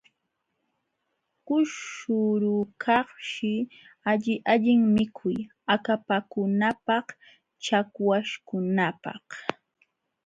[1.45, 3.53] Kushurukaqshi
[4.09, 5.37] alli allin mikuy
[5.73, 7.07] akapakunapaq
[7.63, 9.27] chakwaśhkunapaq.